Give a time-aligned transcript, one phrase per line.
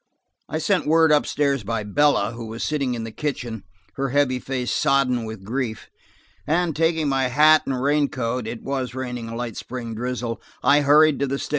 [0.49, 3.61] I sent word up stairs by Bella, who was sitting in the kitchen,
[3.97, 5.91] her heavy face sodden with grief,
[6.47, 11.37] and taking my hat and raincoat–it was raining a light spring drizzle–I hurried to the
[11.37, 11.49] station.